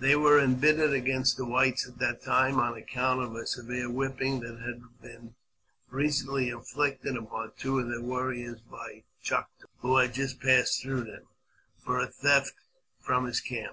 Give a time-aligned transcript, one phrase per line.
[0.00, 3.90] They were em bittered against the whites at that time, on account of a severe
[3.90, 5.34] whipping that had been
[5.88, 9.46] recently inflicted upon two of their warriors by Chouteau,
[9.78, 11.26] who had just passed through them,
[11.78, 12.52] for a theft
[13.00, 13.70] from his camp.